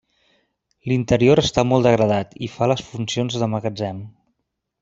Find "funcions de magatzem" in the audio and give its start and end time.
2.89-4.05